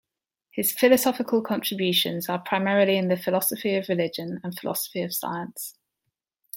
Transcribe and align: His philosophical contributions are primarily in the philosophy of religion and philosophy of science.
His 0.49 0.71
philosophical 0.71 1.43
contributions 1.43 2.27
are 2.27 2.39
primarily 2.39 2.97
in 2.97 3.07
the 3.09 3.15
philosophy 3.15 3.75
of 3.75 3.87
religion 3.87 4.41
and 4.43 4.57
philosophy 4.57 5.03
of 5.03 5.13
science. 5.13 5.75